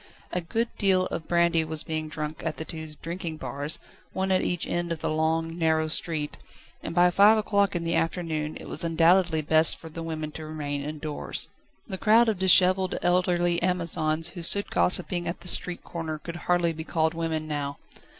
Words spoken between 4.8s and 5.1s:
of